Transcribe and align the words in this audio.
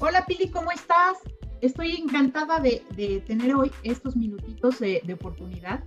Hola 0.00 0.24
Pili, 0.26 0.48
¿cómo 0.48 0.70
estás? 0.70 1.18
Estoy 1.60 1.96
encantada 1.96 2.60
de, 2.60 3.20
tener 3.26 3.52
hoy 3.56 3.72
estos 3.82 4.14
minutitos 4.14 4.78
de, 4.78 5.02
oportunidad 5.12 5.82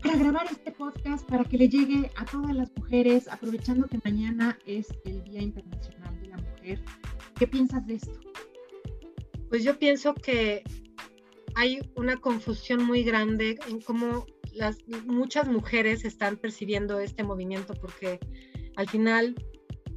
para 0.00 0.16
grabar 0.16 0.46
este 0.48 0.70
podcast 0.70 1.28
para 1.28 1.42
que 1.42 1.58
le 1.58 1.68
llegue 1.68 2.08
a 2.14 2.24
todas 2.24 2.54
las 2.54 2.70
mujeres, 2.76 3.26
aprovechando 3.26 3.88
que 3.88 3.98
mañana 4.04 4.56
es 4.64 4.86
el 5.04 5.24
Día 5.24 5.42
Internacional 5.42 6.20
de 6.20 6.28
la 6.28 6.36
Mujer. 6.36 6.84
¿Qué 7.36 7.48
piensas 7.48 7.84
de 7.88 7.94
esto? 7.94 8.20
Pues 9.48 9.64
yo 9.64 9.76
pienso 9.76 10.14
que 10.14 10.62
hay 11.56 11.80
una 11.96 12.16
confusión 12.16 12.84
muy 12.84 13.02
grande 13.02 13.58
en 13.66 13.80
cómo 13.80 14.24
las, 14.52 14.78
muchas 15.04 15.48
mujeres 15.48 16.04
están 16.04 16.36
percibiendo 16.36 17.00
este 17.00 17.24
movimiento, 17.24 17.74
porque 17.74 18.20
al 18.76 18.88
final 18.88 19.34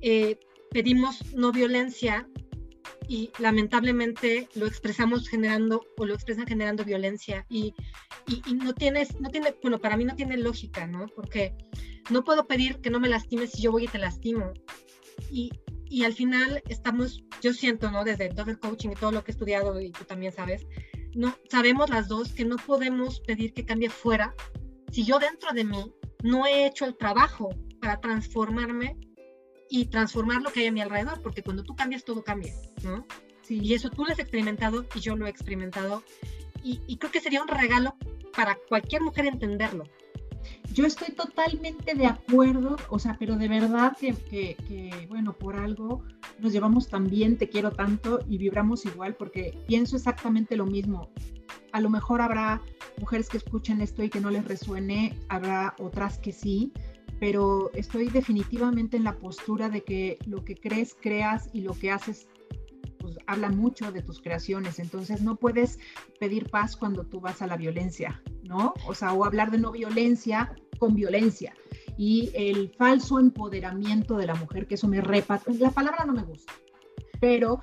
eh, 0.01 0.39
pedimos 0.71 1.35
no 1.35 1.51
violencia 1.51 2.27
y 3.13 3.29
lamentablemente 3.37 4.49
lo 4.55 4.65
expresamos 4.65 5.29
generando 5.29 5.85
o 5.97 6.05
lo 6.07 6.15
expresan 6.15 6.47
generando 6.47 6.83
violencia 6.83 7.45
y, 7.47 7.75
y, 8.25 8.55
no 8.55 8.73
tienes, 8.73 9.21
no 9.21 9.29
tiene, 9.29 9.53
bueno, 9.61 9.77
para 9.79 9.97
mí 9.97 10.03
no 10.03 10.15
tiene 10.15 10.35
lógica, 10.35 10.87
¿no? 10.87 11.05
Porque 11.15 11.53
no 12.09 12.23
puedo 12.23 12.47
pedir 12.47 12.77
que 12.81 12.89
no 12.89 12.99
me 12.99 13.09
lastimes 13.09 13.51
si 13.51 13.61
yo 13.61 13.71
voy 13.71 13.83
y 13.83 13.87
te 13.87 13.99
lastimo. 13.99 14.51
Y, 15.29 15.51
y 15.85 16.05
al 16.05 16.13
final 16.13 16.63
estamos, 16.69 17.23
yo 17.39 17.53
siento, 17.53 17.91
¿no? 17.91 18.03
Desde 18.03 18.29
todo 18.29 18.49
el 18.49 18.57
coaching 18.57 18.89
y 18.89 18.95
todo 18.95 19.11
lo 19.11 19.23
que 19.23 19.29
he 19.29 19.33
estudiado 19.33 19.79
y 19.79 19.91
tú 19.91 20.05
también 20.05 20.33
sabes, 20.33 20.65
no, 21.13 21.37
sabemos 21.51 21.91
las 21.91 22.07
dos 22.07 22.33
que 22.33 22.45
no 22.45 22.55
podemos 22.55 23.19
pedir 23.19 23.53
que 23.53 23.63
cambie 23.63 23.91
fuera 23.91 24.33
si 24.91 25.05
yo 25.05 25.19
dentro 25.19 25.53
de 25.53 25.65
mí 25.65 25.93
no 26.23 26.47
he 26.47 26.65
hecho 26.65 26.85
el 26.85 26.97
trabajo 26.97 27.49
para 27.79 27.99
transformarme 27.99 28.97
y 29.73 29.85
transformar 29.85 30.43
lo 30.43 30.51
que 30.51 30.59
hay 30.59 30.67
a 30.67 30.71
mi 30.71 30.81
alrededor, 30.81 31.19
porque 31.23 31.41
cuando 31.41 31.63
tú 31.63 31.75
cambias, 31.75 32.05
todo 32.05 32.23
cambia, 32.23 32.53
¿no? 32.83 33.07
Sí. 33.41 33.59
Y 33.59 33.73
eso 33.73 33.89
tú 33.89 34.05
lo 34.05 34.11
has 34.11 34.19
experimentado 34.19 34.85
y 34.93 34.99
yo 34.99 35.15
lo 35.15 35.25
he 35.25 35.31
experimentado. 35.31 36.03
Y, 36.63 36.79
y 36.85 36.97
creo 36.97 37.11
que 37.11 37.19
sería 37.19 37.41
un 37.41 37.47
regalo 37.47 37.95
para 38.37 38.55
cualquier 38.69 39.01
mujer 39.01 39.25
entenderlo. 39.25 39.85
Yo 40.75 40.85
estoy 40.85 41.15
totalmente 41.15 41.95
de 41.95 42.05
acuerdo, 42.05 42.75
o 42.89 42.99
sea, 42.99 43.17
pero 43.17 43.35
de 43.35 43.47
verdad 43.47 43.97
que, 43.99 44.13
que, 44.13 44.55
que, 44.67 45.07
bueno, 45.09 45.33
por 45.33 45.55
algo 45.55 46.03
nos 46.37 46.53
llevamos 46.53 46.87
tan 46.87 47.09
bien, 47.09 47.39
te 47.39 47.49
quiero 47.49 47.71
tanto 47.71 48.19
y 48.29 48.37
vibramos 48.37 48.85
igual, 48.85 49.15
porque 49.15 49.57
pienso 49.65 49.95
exactamente 49.95 50.55
lo 50.55 50.67
mismo. 50.67 51.09
A 51.71 51.81
lo 51.81 51.89
mejor 51.89 52.21
habrá 52.21 52.61
mujeres 52.99 53.27
que 53.27 53.37
escuchen 53.37 53.81
esto 53.81 54.03
y 54.03 54.09
que 54.11 54.19
no 54.19 54.29
les 54.29 54.45
resuene, 54.45 55.17
habrá 55.29 55.73
otras 55.79 56.19
que 56.19 56.31
sí, 56.31 56.71
pero 57.23 57.71
estoy 57.73 58.09
definitivamente 58.09 58.97
en 58.97 59.05
la 59.05 59.15
postura 59.15 59.69
de 59.69 59.81
que 59.81 60.17
lo 60.25 60.43
que 60.43 60.57
crees, 60.57 60.93
creas 60.93 61.49
y 61.53 61.61
lo 61.61 61.71
que 61.71 61.89
haces 61.89 62.27
pues, 62.99 63.17
habla 63.27 63.47
mucho 63.47 63.93
de 63.93 64.01
tus 64.01 64.19
creaciones. 64.19 64.77
Entonces 64.77 65.21
no 65.21 65.37
puedes 65.37 65.79
pedir 66.19 66.49
paz 66.49 66.75
cuando 66.75 67.05
tú 67.05 67.21
vas 67.21 67.41
a 67.41 67.47
la 67.47 67.55
violencia, 67.55 68.21
¿no? 68.43 68.73
O 68.85 68.93
sea, 68.93 69.13
o 69.13 69.23
hablar 69.23 69.51
de 69.51 69.57
no 69.57 69.71
violencia 69.71 70.53
con 70.79 70.95
violencia. 70.95 71.53
Y 71.97 72.29
el 72.33 72.73
falso 72.77 73.21
empoderamiento 73.21 74.17
de 74.17 74.27
la 74.27 74.35
mujer, 74.35 74.67
que 74.67 74.75
eso 74.75 74.89
me 74.89 74.99
repa, 74.99 75.41
la 75.47 75.71
palabra 75.71 76.03
no 76.03 76.11
me 76.11 76.23
gusta, 76.23 76.51
pero 77.21 77.61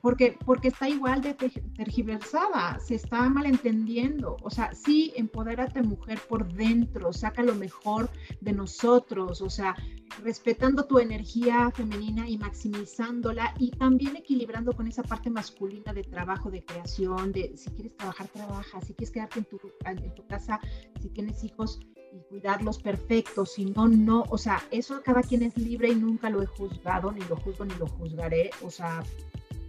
porque, 0.00 0.38
porque 0.44 0.68
está 0.68 0.88
igual 0.88 1.22
de 1.22 1.34
tergiversada, 1.34 2.78
se 2.78 2.94
está 2.94 3.28
malentendiendo. 3.28 4.36
O 4.42 4.50
sea, 4.50 4.72
sí, 4.74 5.12
empodérate 5.16 5.82
mujer 5.82 6.20
por 6.28 6.52
dentro, 6.52 7.12
saca 7.12 7.42
lo 7.42 7.54
mejor 7.54 8.10
de 8.40 8.52
nosotros, 8.52 9.40
o 9.40 9.50
sea, 9.50 9.76
respetando 10.22 10.84
tu 10.84 10.98
energía 10.98 11.70
femenina 11.70 12.28
y 12.28 12.38
maximizándola 12.38 13.54
y 13.58 13.70
también 13.70 14.16
equilibrando 14.16 14.72
con 14.72 14.86
esa 14.86 15.02
parte 15.02 15.30
masculina 15.30 15.92
de 15.92 16.04
trabajo, 16.04 16.50
de 16.50 16.64
creación, 16.64 17.32
de 17.32 17.56
si 17.56 17.70
quieres 17.70 17.96
trabajar, 17.96 18.28
trabaja, 18.28 18.80
si 18.82 18.94
quieres 18.94 19.10
quedarte 19.10 19.38
en 19.40 19.44
tu, 19.46 19.60
en 19.84 20.14
tu 20.14 20.26
casa, 20.26 20.60
si 21.00 21.08
tienes 21.08 21.42
hijos 21.44 21.80
y 22.12 22.20
cuidarlos 22.28 22.78
perfectos, 22.78 23.54
si 23.54 23.64
no, 23.66 23.88
no, 23.88 24.24
o 24.28 24.38
sea, 24.38 24.62
eso 24.70 25.00
cada 25.02 25.22
quien 25.22 25.42
es 25.42 25.56
libre 25.56 25.88
y 25.88 25.94
nunca 25.94 26.28
lo 26.28 26.42
he 26.42 26.46
juzgado, 26.46 27.10
ni 27.10 27.20
lo 27.22 27.36
juzgo, 27.36 27.64
ni 27.64 27.74
lo 27.76 27.86
juzgaré, 27.86 28.50
o 28.62 28.70
sea, 28.70 29.02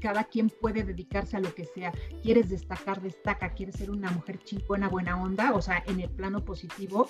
cada 0.03 0.25
quien 0.25 0.49
puede 0.49 0.83
dedicarse 0.83 1.37
a 1.37 1.39
lo 1.39 1.55
que 1.55 1.63
sea. 1.63 1.93
Quieres 2.21 2.49
destacar, 2.49 3.01
destaca. 3.01 3.53
Quieres 3.53 3.75
ser 3.75 3.89
una 3.89 4.11
mujer 4.11 4.37
chingona, 4.43 4.89
buena 4.89 5.15
onda, 5.15 5.53
o 5.53 5.61
sea, 5.61 5.81
en 5.87 6.01
el 6.01 6.09
plano 6.09 6.43
positivo, 6.43 7.07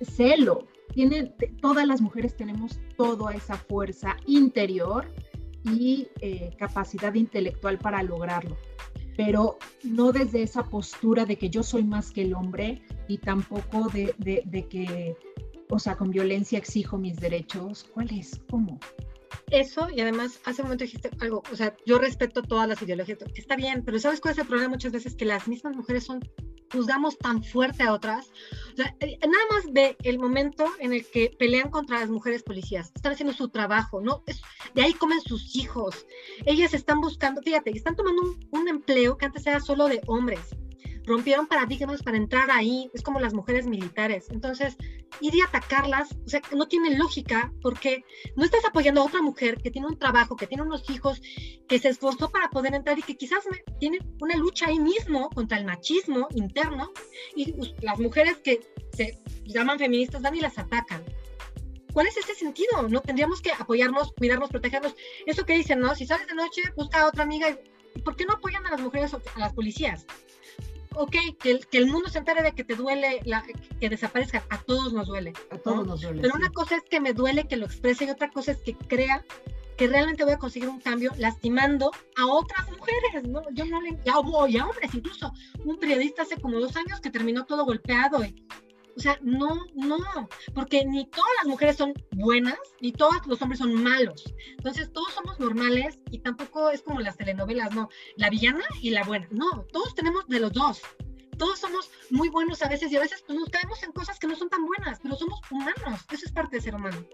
celo. 0.00 0.66
Tienen, 0.92 1.32
todas 1.60 1.86
las 1.86 2.00
mujeres 2.00 2.36
tenemos 2.36 2.80
toda 2.96 3.32
esa 3.32 3.54
fuerza 3.54 4.16
interior 4.26 5.06
y 5.64 6.08
eh, 6.20 6.50
capacidad 6.58 7.14
intelectual 7.14 7.78
para 7.78 8.02
lograrlo 8.02 8.56
pero 9.14 9.58
no 9.84 10.10
desde 10.10 10.42
esa 10.42 10.64
postura 10.64 11.26
de 11.26 11.36
que 11.36 11.50
yo 11.50 11.62
soy 11.62 11.84
más 11.84 12.10
que 12.10 12.22
el 12.22 12.32
hombre 12.32 12.82
y 13.08 13.18
tampoco 13.18 13.88
de, 13.90 14.14
de, 14.16 14.42
de 14.46 14.66
que, 14.68 15.14
o 15.68 15.78
sea, 15.78 15.96
con 15.96 16.10
violencia 16.10 16.58
exijo 16.58 16.96
mis 16.96 17.20
derechos. 17.20 17.84
¿Cuál 17.92 18.10
es? 18.10 18.40
¿Cómo? 18.50 18.80
Eso, 19.52 19.88
y 19.90 20.00
además 20.00 20.40
hace 20.44 20.62
un 20.62 20.68
momento 20.68 20.84
dijiste 20.84 21.10
algo, 21.20 21.42
o 21.50 21.56
sea, 21.56 21.74
yo 21.86 21.98
respeto 21.98 22.42
todas 22.42 22.68
las 22.68 22.80
ideologías, 22.82 23.18
está 23.34 23.56
bien, 23.56 23.82
pero 23.84 23.98
¿sabes 23.98 24.20
cuál 24.20 24.32
es 24.32 24.38
el 24.38 24.46
problema 24.46 24.70
muchas 24.70 24.92
veces? 24.92 25.14
Que 25.14 25.24
las 25.24 25.46
mismas 25.48 25.76
mujeres 25.76 26.04
son, 26.04 26.20
juzgamos 26.72 27.18
tan 27.18 27.44
fuerte 27.44 27.82
a 27.82 27.92
otras. 27.92 28.30
O 28.72 28.76
sea, 28.76 28.96
eh, 29.00 29.18
nada 29.22 29.44
más 29.50 29.72
ve 29.72 29.96
el 30.02 30.18
momento 30.18 30.64
en 30.80 30.92
el 30.92 31.06
que 31.06 31.34
pelean 31.38 31.70
contra 31.70 32.00
las 32.00 32.10
mujeres 32.10 32.42
policías, 32.42 32.90
están 32.94 33.12
haciendo 33.12 33.34
su 33.34 33.48
trabajo, 33.48 34.00
¿no? 34.00 34.24
De 34.74 34.82
ahí 34.82 34.94
comen 34.94 35.20
sus 35.20 35.54
hijos. 35.54 36.06
Ellas 36.46 36.74
están 36.74 37.00
buscando, 37.00 37.42
fíjate, 37.42 37.70
están 37.70 37.96
tomando 37.96 38.22
un, 38.22 38.48
un 38.50 38.68
empleo 38.68 39.16
que 39.16 39.26
antes 39.26 39.46
era 39.46 39.60
solo 39.60 39.88
de 39.88 40.00
hombres 40.06 40.56
rompieron 41.04 41.46
paradigmas 41.46 42.02
para 42.02 42.16
entrar 42.16 42.50
ahí, 42.50 42.90
es 42.94 43.02
como 43.02 43.20
las 43.20 43.34
mujeres 43.34 43.66
militares. 43.66 44.26
Entonces, 44.30 44.76
ir 45.20 45.34
y 45.34 45.40
atacarlas, 45.40 46.16
o 46.24 46.28
sea, 46.28 46.40
no 46.54 46.66
tiene 46.66 46.96
lógica 46.96 47.52
porque 47.60 48.04
no 48.36 48.44
estás 48.44 48.64
apoyando 48.64 49.00
a 49.00 49.04
otra 49.04 49.22
mujer 49.22 49.58
que 49.62 49.70
tiene 49.70 49.88
un 49.88 49.98
trabajo, 49.98 50.36
que 50.36 50.46
tiene 50.46 50.62
unos 50.62 50.88
hijos, 50.90 51.20
que 51.68 51.78
se 51.78 51.88
esforzó 51.88 52.30
para 52.30 52.50
poder 52.50 52.74
entrar 52.74 52.98
y 52.98 53.02
que 53.02 53.16
quizás 53.16 53.44
tiene 53.78 53.98
una 54.20 54.36
lucha 54.36 54.66
ahí 54.66 54.78
mismo 54.78 55.30
contra 55.30 55.58
el 55.58 55.64
machismo 55.64 56.28
interno 56.34 56.92
y 57.36 57.54
las 57.80 57.98
mujeres 57.98 58.38
que 58.38 58.60
se 58.92 59.18
llaman 59.44 59.78
feministas 59.78 60.22
van 60.22 60.36
y 60.36 60.40
las 60.40 60.58
atacan. 60.58 61.04
¿Cuál 61.92 62.06
es 62.06 62.16
ese 62.16 62.34
sentido? 62.34 62.88
No 62.88 63.02
tendríamos 63.02 63.42
que 63.42 63.52
apoyarnos, 63.52 64.12
cuidarnos, 64.12 64.48
protegernos. 64.48 64.94
Eso 65.26 65.44
que 65.44 65.54
dicen, 65.54 65.80
¿no? 65.80 65.94
Si 65.94 66.06
sales 66.06 66.26
de 66.26 66.34
noche, 66.34 66.62
busca 66.74 67.02
a 67.02 67.06
otra 67.06 67.22
amiga. 67.22 67.50
¿Y 67.94 68.00
por 68.00 68.16
qué 68.16 68.24
no 68.24 68.32
apoyan 68.34 68.66
a 68.66 68.70
las 68.70 68.80
mujeres, 68.80 69.12
a 69.12 69.38
las 69.38 69.52
policías? 69.52 70.06
Ok, 70.94 71.16
que 71.38 71.50
el, 71.50 71.66
que 71.66 71.78
el, 71.78 71.86
mundo 71.86 72.08
se 72.08 72.18
entere 72.18 72.42
de 72.42 72.52
que 72.52 72.64
te 72.64 72.74
duele 72.74 73.20
la, 73.24 73.44
que 73.80 73.88
desaparezca, 73.88 74.44
a 74.48 74.58
todos 74.58 74.92
nos 74.92 75.08
duele. 75.08 75.32
A 75.50 75.58
todos 75.58 75.86
nos 75.86 76.00
duele. 76.00 76.22
Pero 76.22 76.34
una 76.34 76.50
cosa 76.50 76.76
es 76.76 76.82
que 76.82 77.00
me 77.00 77.12
duele 77.12 77.48
que 77.48 77.56
lo 77.56 77.66
exprese 77.66 78.04
y 78.04 78.10
otra 78.10 78.30
cosa 78.30 78.52
es 78.52 78.58
que 78.58 78.74
crea 78.74 79.24
que 79.76 79.88
realmente 79.88 80.24
voy 80.24 80.34
a 80.34 80.38
conseguir 80.38 80.68
un 80.68 80.80
cambio 80.80 81.12
lastimando 81.16 81.90
a 82.16 82.26
otras 82.26 82.70
mujeres, 82.70 83.28
¿no? 83.28 83.42
Yo 83.52 83.64
no 83.64 83.80
le, 83.80 83.98
ya, 84.04 84.14
y 84.48 84.56
a 84.56 84.66
hombres 84.66 84.94
incluso. 84.94 85.32
Un 85.64 85.78
periodista 85.78 86.22
hace 86.22 86.36
como 86.40 86.60
dos 86.60 86.76
años 86.76 87.00
que 87.00 87.10
terminó 87.10 87.46
todo 87.46 87.64
golpeado 87.64 88.24
y 88.24 88.41
o 88.96 89.00
sea, 89.00 89.18
no, 89.22 89.66
no, 89.74 89.98
porque 90.54 90.84
ni 90.84 91.06
todas 91.06 91.30
las 91.38 91.46
mujeres 91.46 91.76
son 91.76 91.94
buenas, 92.12 92.58
ni 92.80 92.92
todos 92.92 93.26
los 93.26 93.40
hombres 93.40 93.58
son 93.58 93.74
malos. 93.74 94.34
Entonces, 94.58 94.92
todos 94.92 95.12
somos 95.12 95.38
normales 95.40 95.98
y 96.10 96.18
tampoco 96.18 96.70
es 96.70 96.82
como 96.82 97.00
las 97.00 97.16
telenovelas, 97.16 97.74
no, 97.74 97.88
la 98.16 98.30
villana 98.30 98.64
y 98.80 98.90
la 98.90 99.04
buena. 99.04 99.28
No, 99.30 99.64
todos 99.72 99.94
tenemos 99.94 100.26
de 100.28 100.40
los 100.40 100.52
dos. 100.52 100.82
Todos 101.38 101.58
somos 101.58 101.90
muy 102.10 102.28
buenos 102.28 102.62
a 102.62 102.68
veces 102.68 102.92
y 102.92 102.96
a 102.96 103.00
veces 103.00 103.24
pues, 103.26 103.38
nos 103.38 103.48
caemos 103.48 103.82
en 103.82 103.92
cosas 103.92 104.18
que 104.18 104.26
no 104.26 104.36
son 104.36 104.48
tan 104.48 104.64
buenas, 104.66 105.00
pero 105.02 105.16
somos 105.16 105.40
humanos. 105.50 106.00
Eso 106.10 106.26
es 106.26 106.32
parte 106.32 106.56
de 106.56 106.62
ser 106.62 106.74
humano. 106.74 107.04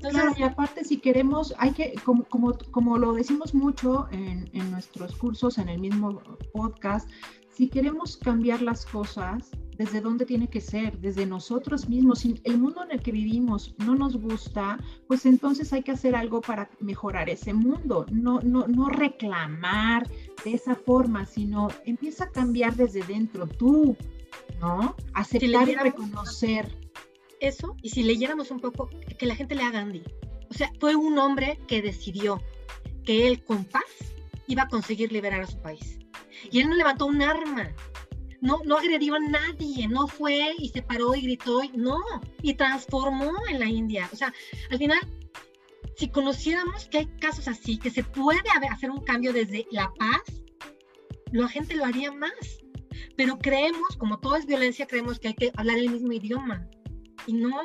claro, 0.00 0.32
y 0.36 0.42
aparte 0.42 0.84
si 0.84 0.98
queremos, 0.98 1.52
hay 1.58 1.72
que, 1.72 1.94
como, 2.04 2.24
como, 2.24 2.56
como 2.70 2.96
lo 2.96 3.12
decimos 3.12 3.54
mucho 3.54 4.06
en, 4.12 4.48
en 4.52 4.70
nuestros 4.70 5.16
cursos, 5.16 5.58
en 5.58 5.68
el 5.68 5.80
mismo 5.80 6.22
podcast, 6.52 7.08
si 7.50 7.68
queremos 7.68 8.16
cambiar 8.16 8.62
las 8.62 8.86
cosas, 8.86 9.50
¿desde 9.76 10.00
dónde 10.00 10.26
tiene 10.26 10.48
que 10.48 10.60
ser? 10.60 10.98
Desde 10.98 11.26
nosotros 11.26 11.88
mismos. 11.88 12.20
Si 12.20 12.40
el 12.44 12.58
mundo 12.58 12.84
en 12.84 12.92
el 12.92 13.02
que 13.02 13.12
vivimos 13.12 13.74
no 13.78 13.94
nos 13.94 14.16
gusta, 14.16 14.78
pues 15.06 15.26
entonces 15.26 15.72
hay 15.72 15.82
que 15.82 15.92
hacer 15.92 16.14
algo 16.14 16.40
para 16.40 16.70
mejorar 16.80 17.28
ese 17.28 17.52
mundo. 17.52 18.06
No, 18.10 18.40
no, 18.40 18.66
no 18.66 18.88
reclamar 18.88 20.08
de 20.44 20.54
esa 20.54 20.74
forma, 20.74 21.26
sino 21.26 21.68
empieza 21.84 22.24
a 22.24 22.30
cambiar 22.30 22.76
desde 22.76 23.02
dentro 23.02 23.46
tú, 23.46 23.96
¿no? 24.60 24.96
Aceptar 25.12 25.68
y 25.68 25.74
reconocer. 25.74 26.78
Eso, 27.40 27.76
y 27.82 27.90
si 27.90 28.02
leyéramos 28.02 28.50
un 28.50 28.60
poco, 28.60 28.88
que 29.18 29.26
la 29.26 29.34
gente 29.34 29.54
le 29.54 29.62
haga 29.62 29.80
Gandhi. 29.80 30.02
O 30.50 30.54
sea, 30.54 30.70
fue 30.80 30.94
un 30.94 31.18
hombre 31.18 31.58
que 31.66 31.82
decidió 31.82 32.40
que 33.04 33.26
él 33.26 33.44
con 33.44 33.64
paz 33.64 33.82
iba 34.46 34.62
a 34.62 34.68
conseguir 34.68 35.12
liberar 35.12 35.42
a 35.42 35.46
su 35.46 35.58
país 35.58 35.98
y 36.50 36.60
él 36.60 36.68
no 36.68 36.76
levantó 36.76 37.06
un 37.06 37.22
arma, 37.22 37.70
no, 38.44 38.60
no 38.66 38.76
agredió 38.76 39.14
a 39.14 39.20
nadie, 39.20 39.88
no 39.88 40.06
fue 40.06 40.52
y 40.58 40.68
se 40.68 40.82
paró 40.82 41.14
y 41.14 41.22
gritó, 41.22 41.62
no, 41.72 41.98
y 42.42 42.52
transformó 42.52 43.32
en 43.48 43.58
la 43.58 43.66
India. 43.66 44.08
O 44.12 44.16
sea, 44.16 44.34
al 44.70 44.76
final, 44.76 44.98
si 45.96 46.10
conociéramos 46.10 46.86
que 46.88 46.98
hay 46.98 47.06
casos 47.20 47.48
así, 47.48 47.78
que 47.78 47.88
se 47.88 48.04
puede 48.04 48.42
hacer 48.70 48.90
un 48.90 49.02
cambio 49.02 49.32
desde 49.32 49.66
la 49.70 49.90
paz, 49.94 50.20
la 51.32 51.48
gente 51.48 51.74
lo 51.74 51.86
haría 51.86 52.12
más. 52.12 52.60
Pero 53.16 53.38
creemos, 53.38 53.96
como 53.96 54.20
todo 54.20 54.36
es 54.36 54.44
violencia, 54.44 54.86
creemos 54.86 55.18
que 55.18 55.28
hay 55.28 55.34
que 55.34 55.52
hablar 55.56 55.78
el 55.78 55.88
mismo 55.88 56.12
idioma. 56.12 56.68
Y 57.26 57.32
no, 57.32 57.62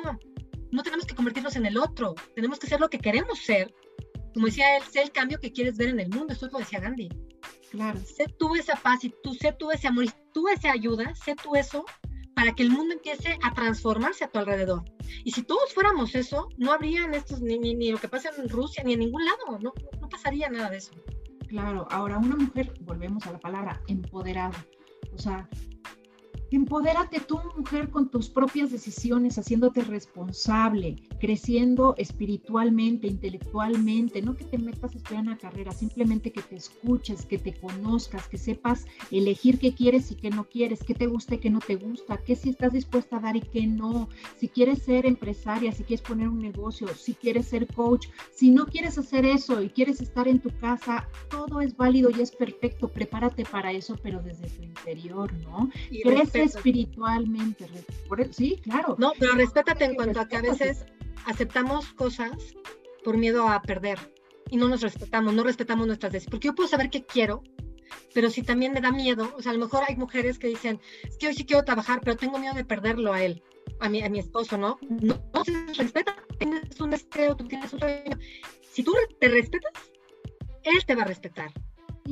no 0.72 0.82
tenemos 0.82 1.04
que 1.04 1.14
convertirnos 1.14 1.56
en 1.56 1.66
el 1.66 1.76
otro, 1.76 2.14
tenemos 2.34 2.58
que 2.58 2.68
ser 2.68 2.80
lo 2.80 2.88
que 2.88 3.00
queremos 3.00 3.38
ser. 3.38 3.74
Como 4.32 4.46
decía 4.46 4.78
él, 4.78 4.82
sé 4.90 5.02
el 5.02 5.12
cambio 5.12 5.40
que 5.40 5.52
quieres 5.52 5.76
ver 5.76 5.90
en 5.90 6.00
el 6.00 6.08
mundo, 6.08 6.32
esto 6.32 6.46
es 6.46 6.52
lo 6.52 6.58
decía 6.58 6.80
Gandhi. 6.80 7.10
Claro. 7.70 8.00
Sé 8.00 8.26
tú 8.38 8.54
esa 8.56 8.76
paz 8.76 9.04
y 9.04 9.14
tú 9.22 9.34
sé 9.34 9.52
tú 9.52 9.70
ese 9.70 9.88
amor 9.88 10.04
y 10.04 10.10
tú 10.32 10.48
esa 10.48 10.72
ayuda, 10.72 11.14
sé 11.14 11.36
tú 11.36 11.54
eso 11.54 11.84
para 12.34 12.54
que 12.54 12.62
el 12.62 12.70
mundo 12.70 12.94
empiece 12.94 13.38
a 13.42 13.52
transformarse 13.52 14.24
a 14.24 14.28
tu 14.28 14.38
alrededor. 14.38 14.84
Y 15.24 15.32
si 15.32 15.42
todos 15.42 15.74
fuéramos 15.74 16.14
eso, 16.14 16.48
no 16.56 16.72
habría 16.72 17.04
estos, 17.12 17.42
ni, 17.42 17.58
ni, 17.58 17.90
lo 17.90 17.98
que 17.98 18.08
pasa 18.08 18.30
en 18.36 18.48
Rusia, 18.48 18.82
ni 18.82 18.94
en 18.94 19.00
ningún 19.00 19.24
lado, 19.24 19.58
no, 19.60 19.72
no 20.00 20.08
pasaría 20.08 20.48
nada 20.48 20.70
de 20.70 20.78
eso. 20.78 20.92
Claro, 21.48 21.86
ahora 21.90 22.16
una 22.16 22.36
mujer, 22.36 22.72
volvemos 22.82 23.26
a 23.26 23.32
la 23.32 23.40
palabra, 23.40 23.82
empoderada. 23.88 24.64
O 25.12 25.18
sea, 25.18 25.48
Empodérate 26.52 27.20
tú, 27.20 27.38
mujer, 27.56 27.90
con 27.90 28.10
tus 28.10 28.28
propias 28.28 28.72
decisiones, 28.72 29.38
haciéndote 29.38 29.82
responsable, 29.82 30.96
creciendo 31.20 31.94
espiritualmente, 31.96 33.06
intelectualmente, 33.06 34.20
no 34.20 34.34
que 34.34 34.44
te 34.44 34.58
metas 34.58 34.94
a 34.94 34.98
estudiar 34.98 35.22
una 35.22 35.38
carrera, 35.38 35.70
simplemente 35.70 36.32
que 36.32 36.42
te 36.42 36.56
escuches, 36.56 37.24
que 37.24 37.38
te 37.38 37.54
conozcas, 37.54 38.26
que 38.26 38.36
sepas 38.36 38.86
elegir 39.12 39.58
qué 39.60 39.74
quieres 39.74 40.10
y 40.10 40.16
qué 40.16 40.30
no 40.30 40.44
quieres, 40.44 40.82
qué 40.82 40.94
te 40.94 41.06
gusta 41.06 41.36
y 41.36 41.38
qué 41.38 41.50
no 41.50 41.60
te 41.60 41.76
gusta, 41.76 42.18
qué 42.18 42.34
si 42.34 42.50
estás 42.50 42.72
dispuesta 42.72 43.18
a 43.18 43.20
dar 43.20 43.36
y 43.36 43.42
qué 43.42 43.66
no, 43.66 44.08
si 44.36 44.48
quieres 44.48 44.82
ser 44.82 45.06
empresaria, 45.06 45.70
si 45.70 45.84
quieres 45.84 46.04
poner 46.06 46.28
un 46.28 46.40
negocio, 46.40 46.88
si 46.88 47.14
quieres 47.14 47.46
ser 47.46 47.66
coach, 47.68 48.08
si 48.34 48.50
no 48.50 48.66
quieres 48.66 48.98
hacer 48.98 49.24
eso 49.24 49.62
y 49.62 49.68
quieres 49.68 50.00
estar 50.00 50.26
en 50.26 50.40
tu 50.40 50.50
casa, 50.58 51.08
todo 51.30 51.60
es 51.60 51.76
válido 51.76 52.10
y 52.10 52.20
es 52.20 52.32
perfecto, 52.32 52.88
prepárate 52.88 53.44
para 53.44 53.72
eso, 53.72 53.96
pero 54.02 54.20
desde 54.20 54.48
tu 54.48 54.62
interior, 54.62 55.32
¿no? 55.34 55.70
Y 55.90 56.02
espiritualmente. 56.40 57.66
Sí, 58.30 58.60
claro. 58.62 58.96
No, 58.98 59.12
pero 59.18 59.34
respétate 59.34 59.84
en 59.84 59.94
cuanto 59.94 60.20
a 60.20 60.28
que 60.28 60.36
a 60.36 60.42
veces 60.42 60.84
aceptamos 61.26 61.92
cosas 61.92 62.32
por 63.04 63.16
miedo 63.16 63.48
a 63.48 63.62
perder 63.62 63.98
y 64.50 64.56
no 64.56 64.68
nos 64.68 64.82
respetamos, 64.82 65.32
no 65.32 65.44
respetamos 65.44 65.86
nuestras 65.86 66.12
decisiones. 66.12 66.30
Porque 66.32 66.48
yo 66.48 66.54
puedo 66.54 66.68
saber 66.68 66.90
qué 66.90 67.04
quiero, 67.04 67.42
pero 68.14 68.30
si 68.30 68.42
también 68.42 68.72
me 68.72 68.80
da 68.80 68.90
miedo, 68.90 69.32
o 69.36 69.42
sea, 69.42 69.52
a 69.52 69.54
lo 69.54 69.60
mejor 69.60 69.84
hay 69.86 69.96
mujeres 69.96 70.38
que 70.38 70.48
dicen, 70.48 70.80
es 71.04 71.16
que 71.16 71.28
hoy 71.28 71.34
sí 71.34 71.44
quiero 71.44 71.64
trabajar, 71.64 72.00
pero 72.02 72.16
tengo 72.16 72.38
miedo 72.38 72.54
de 72.54 72.64
perderlo 72.64 73.12
a 73.12 73.22
él, 73.22 73.42
a 73.78 73.88
mi, 73.88 74.02
a 74.02 74.08
mi 74.08 74.18
esposo, 74.18 74.58
¿no? 74.58 74.78
No, 74.88 75.22
no 75.32 75.44
se 75.44 75.52
respeta, 75.74 76.16
tienes 76.38 76.80
un 76.80 76.90
deseo, 76.90 77.36
tú 77.36 77.46
tienes 77.46 77.72
un 77.72 77.80
sueño. 77.80 78.18
Si 78.72 78.82
tú 78.82 78.92
te 79.18 79.28
respetas, 79.28 79.72
él 80.62 80.84
te 80.84 80.94
va 80.94 81.02
a 81.02 81.06
respetar. 81.06 81.52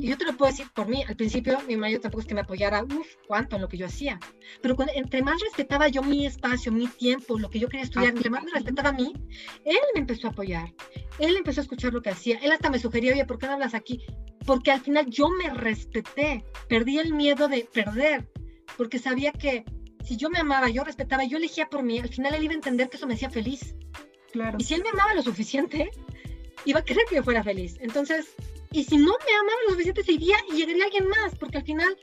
Y 0.01 0.07
yo 0.07 0.17
te 0.17 0.23
lo 0.23 0.37
puedo 0.37 0.49
decir 0.49 0.67
por 0.73 0.87
mí, 0.87 1.03
al 1.05 1.17
principio 1.17 1.59
mi 1.67 1.75
marido 1.75 1.99
tampoco 1.99 2.21
es 2.21 2.27
que 2.27 2.33
me 2.33 2.41
apoyara, 2.41 2.83
uff, 2.83 3.15
cuánto 3.27 3.57
en 3.57 3.61
lo 3.61 3.67
que 3.67 3.77
yo 3.77 3.85
hacía. 3.85 4.17
Pero 4.61 4.77
entre 4.95 5.21
más 5.21 5.41
respetaba 5.41 5.89
yo 5.89 6.01
mi 6.01 6.25
espacio, 6.25 6.71
mi 6.71 6.87
tiempo, 6.87 7.37
lo 7.37 7.49
que 7.49 7.59
yo 7.59 7.67
quería 7.67 7.83
estudiar, 7.83 8.15
entre 8.15 8.29
más 8.29 8.43
me 8.45 8.51
respetaba 8.51 8.89
a 8.89 8.93
mí, 8.93 9.11
él 9.65 9.77
me 9.93 9.99
empezó 9.99 10.27
a 10.27 10.31
apoyar. 10.31 10.73
Él 11.19 11.35
empezó 11.35 11.59
a 11.59 11.63
escuchar 11.63 11.93
lo 11.93 12.01
que 12.01 12.11
hacía. 12.11 12.39
Él 12.41 12.51
hasta 12.53 12.69
me 12.69 12.79
sugería, 12.79 13.11
oye, 13.11 13.25
¿por 13.25 13.39
qué 13.39 13.47
no 13.47 13.53
hablas 13.53 13.73
aquí? 13.73 14.01
Porque 14.45 14.71
al 14.71 14.79
final 14.79 15.07
yo 15.09 15.27
me 15.29 15.49
respeté, 15.49 16.45
perdí 16.69 16.97
el 16.97 17.13
miedo 17.13 17.49
de 17.49 17.67
perder, 17.71 18.29
porque 18.77 18.99
sabía 18.99 19.33
que 19.33 19.65
si 20.05 20.15
yo 20.15 20.29
me 20.29 20.39
amaba, 20.39 20.69
yo 20.69 20.85
respetaba, 20.85 21.25
yo 21.25 21.37
elegía 21.37 21.67
por 21.67 21.83
mí, 21.83 21.99
al 21.99 22.09
final 22.09 22.33
él 22.35 22.43
iba 22.45 22.53
a 22.53 22.55
entender 22.55 22.89
que 22.89 22.95
eso 22.95 23.05
me 23.05 23.15
hacía 23.15 23.29
feliz. 23.29 23.75
Claro. 24.31 24.57
Y 24.59 24.63
si 24.63 24.75
él 24.75 24.81
me 24.81 24.89
amaba 24.89 25.13
lo 25.13 25.23
suficiente, 25.23 25.91
iba 26.63 26.79
a 26.79 26.83
querer 26.85 27.03
que 27.09 27.15
yo 27.15 27.23
fuera 27.23 27.43
feliz. 27.43 27.77
Entonces, 27.81 28.35
y 28.71 28.83
si 28.83 28.97
no 28.97 29.11
me 29.25 29.35
amaba 29.35 29.57
lo 29.67 29.71
suficiente, 29.71 30.11
iría 30.11 30.37
y 30.49 30.57
llegaría 30.57 30.85
alguien 30.85 31.07
más, 31.07 31.35
porque 31.35 31.57
al 31.57 31.63
final, 31.63 31.97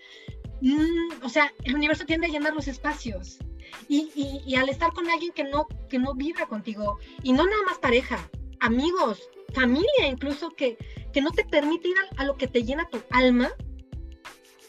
mm, 0.60 1.24
o 1.24 1.28
sea, 1.28 1.52
el 1.64 1.74
universo 1.74 2.04
tiende 2.04 2.26
a 2.26 2.30
llenar 2.30 2.54
los 2.54 2.68
espacios. 2.68 3.38
Y, 3.88 4.10
y, 4.46 4.54
al 4.54 4.68
estar 4.68 4.92
con 4.92 5.08
alguien 5.08 5.32
que 5.32 5.44
no, 5.44 5.66
que 5.88 5.98
no 5.98 6.14
vibra 6.14 6.46
contigo, 6.46 6.98
y 7.22 7.32
no 7.32 7.44
nada 7.44 7.62
más 7.66 7.78
pareja, 7.78 8.30
amigos, 8.60 9.28
familia 9.54 10.06
incluso, 10.08 10.50
que, 10.50 10.76
que 11.12 11.20
no 11.20 11.30
te 11.30 11.44
permite 11.44 11.88
ir 11.88 11.96
a, 12.16 12.24
lo 12.24 12.36
que 12.36 12.46
te 12.46 12.62
llena 12.62 12.88
tu 12.88 13.00
alma, 13.10 13.50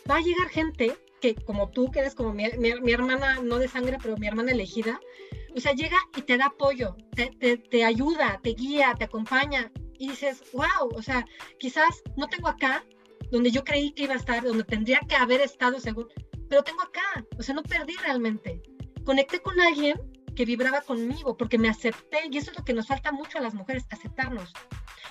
va 0.10 0.18
a 0.18 0.22
llegar 0.22 0.50
gente 0.50 0.98
que 1.22 1.36
como 1.36 1.70
tú, 1.70 1.90
que 1.92 2.00
eres 2.00 2.16
como 2.16 2.34
mi, 2.34 2.46
mi, 2.58 2.92
hermana, 2.92 3.40
no 3.42 3.60
de 3.60 3.68
sangre, 3.68 3.98
pero 4.02 4.18
mi 4.18 4.28
hermana 4.28 4.52
elegida, 4.52 5.00
o 5.56 5.60
sea, 5.60 5.74
llega 5.74 5.98
y 6.16 6.22
te 6.22 6.38
da 6.38 6.48
apoyo, 6.48 6.96
te, 7.16 7.58
te 7.58 7.84
ayuda, 7.84 8.40
te 8.44 8.52
guía, 8.52 8.94
te 8.98 9.06
acompaña, 9.06 9.72
y 10.00 10.10
dices, 10.10 10.44
wow, 10.54 10.90
o 10.96 11.02
sea, 11.02 11.26
quizás 11.60 12.04
no 12.16 12.28
tengo 12.28 12.48
acá 12.48 12.84
donde 13.32 13.52
yo 13.52 13.64
creí 13.64 13.92
que 13.92 14.04
iba 14.04 14.14
a 14.14 14.18
estar, 14.18 14.44
donde 14.44 14.64
tendría 14.64 15.00
que 15.08 15.16
haber 15.16 15.42
estado 15.42 15.80
según, 15.80 16.08
pero 16.50 16.64
tengo 16.64 16.82
acá, 16.82 17.26
o 17.38 17.44
sea, 17.44 17.56
no 17.56 17.64
perdí 17.64 17.96
realmente. 17.98 18.62
Conecté 19.04 19.40
con 19.40 19.60
alguien 19.60 20.00
que 20.36 20.46
vibraba 20.46 20.82
conmigo 20.82 21.36
porque 21.36 21.58
me 21.58 21.70
acepté 21.70 22.20
y 22.30 22.38
eso 22.38 22.52
es 22.52 22.58
lo 22.58 22.64
que 22.64 22.74
nos 22.74 22.88
falta 22.88 23.12
mucho 23.12 23.38
a 23.38 23.42
las 23.42 23.54
mujeres, 23.54 23.86
aceptarnos. 23.90 24.54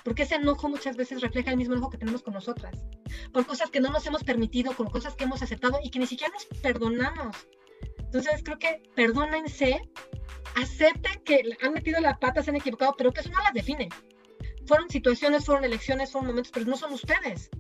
Porque 0.05 0.23
ese 0.23 0.37
enojo 0.37 0.69
muchas 0.69 0.97
veces 0.97 1.21
refleja 1.21 1.51
el 1.51 1.57
mismo 1.57 1.75
enojo 1.75 1.91
que 1.91 1.99
tenemos 1.99 2.23
con 2.23 2.35
nosotras, 2.35 2.85
por 3.33 3.45
cosas 3.45 3.71
que 3.71 3.81
no 3.81 3.91
nos 3.91 4.07
hemos 4.07 4.23
permitido, 4.23 4.73
con 4.73 4.89
cosas 4.89 5.17
que 5.17 5.25
hemos 5.25 5.43
aceptado 5.43 5.79
y 5.83 5.91
que 5.91 5.99
ni 5.99 6.07
siquiera 6.07 6.33
nos 6.33 6.45
perdonamos. 6.61 7.37
Entonces 7.99 8.43
creo 8.45 8.59
que 8.59 8.83
perdónense, 8.95 9.81
acepten 10.55 11.21
que 11.25 11.43
han 11.61 11.73
metido 11.73 12.01
la 12.01 12.19
pata, 12.19 12.43
se 12.43 12.51
han 12.51 12.57
equivocado, 12.57 12.95
pero 12.97 13.13
que 13.13 13.21
eso 13.21 13.31
no 13.31 13.43
las 13.43 13.53
define 13.53 13.89
fueron 14.67 14.89
situaciones, 14.91 15.45
fueron 15.45 15.65
elecciones, 15.65 16.13
fueron 16.13 16.29
momentos, 16.29 16.53
pero 16.53 16.67
no 16.67 16.77
son 16.77 16.93
ustedes. 16.93 17.51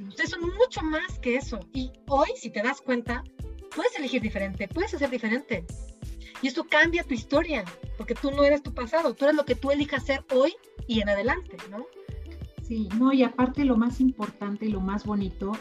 Ustedes 0.00 0.30
son 0.30 0.42
mucho 0.42 0.82
más 0.82 1.18
que 1.20 1.36
eso. 1.36 1.60
Y 1.72 1.90
hoy, 2.08 2.28
si 2.36 2.50
te 2.50 2.62
das 2.62 2.80
cuenta, 2.80 3.24
puedes 3.74 3.96
elegir 3.98 4.22
diferente, 4.22 4.68
puedes 4.68 4.94
hacer 4.94 5.10
diferente. 5.10 5.64
Y 6.42 6.46
esto 6.46 6.64
cambia 6.64 7.02
tu 7.02 7.14
historia, 7.14 7.64
porque 7.96 8.14
tú 8.14 8.30
no 8.30 8.44
eres 8.44 8.62
tu 8.62 8.72
pasado, 8.72 9.14
tú 9.14 9.24
eres 9.24 9.36
lo 9.36 9.44
que 9.44 9.54
tú 9.54 9.70
elijas 9.70 10.04
ser 10.04 10.24
hoy 10.32 10.54
y 10.86 11.00
en 11.00 11.08
adelante, 11.08 11.56
¿no? 11.70 11.86
Sí, 12.62 12.88
no, 12.96 13.12
y 13.12 13.22
aparte 13.22 13.64
lo 13.64 13.76
más 13.76 14.00
importante 14.00 14.66
y 14.66 14.68
lo 14.68 14.80
más 14.80 15.04
bonito 15.04 15.52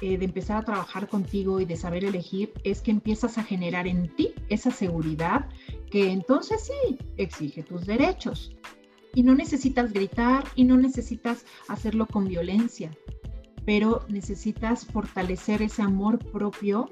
eh, 0.00 0.18
de 0.18 0.24
empezar 0.24 0.58
a 0.58 0.64
trabajar 0.64 1.08
contigo 1.08 1.60
y 1.60 1.64
de 1.64 1.76
saber 1.76 2.04
elegir 2.04 2.52
es 2.64 2.82
que 2.82 2.90
empiezas 2.90 3.38
a 3.38 3.44
generar 3.44 3.86
en 3.86 4.14
ti 4.14 4.34
esa 4.48 4.70
seguridad 4.70 5.48
que 5.90 6.10
entonces 6.10 6.66
sí 6.66 6.98
exige 7.16 7.62
tus 7.62 7.86
derechos, 7.86 8.52
y 9.18 9.24
no 9.24 9.34
necesitas 9.34 9.92
gritar 9.92 10.44
y 10.54 10.62
no 10.62 10.76
necesitas 10.76 11.44
hacerlo 11.66 12.06
con 12.06 12.28
violencia, 12.28 12.96
pero 13.66 14.06
necesitas 14.08 14.86
fortalecer 14.86 15.60
ese 15.60 15.82
amor 15.82 16.20
propio 16.30 16.88